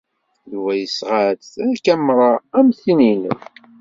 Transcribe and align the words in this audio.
Yuba 0.51 0.71
yesɣa-d 0.75 1.39
takamra 1.77 2.31
am 2.57 2.67
tin-nnem. 2.81 3.39